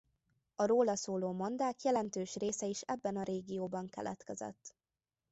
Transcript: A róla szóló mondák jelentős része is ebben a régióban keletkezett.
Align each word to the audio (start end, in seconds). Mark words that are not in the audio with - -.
A 0.55 0.65
róla 0.65 0.95
szóló 0.95 1.31
mondák 1.31 1.81
jelentős 1.83 2.35
része 2.35 2.65
is 2.65 2.81
ebben 2.81 3.17
a 3.17 3.23
régióban 3.23 3.89
keletkezett. 3.89 4.75